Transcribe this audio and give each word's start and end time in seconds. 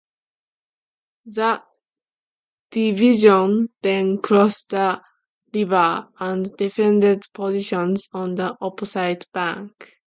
The 1.27 1.61
division 2.71 3.69
then 3.83 4.19
crossed 4.19 4.69
the 4.71 4.99
river 5.53 6.07
and 6.19 6.57
defended 6.57 7.23
positions 7.35 8.09
on 8.11 8.33
the 8.33 8.57
opposite 8.61 9.31
bank. 9.31 9.99